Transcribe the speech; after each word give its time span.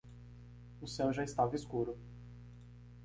O 0.81 0.87
céu 0.87 1.13
já 1.13 1.23
estava 1.23 1.55
escuro. 1.55 1.95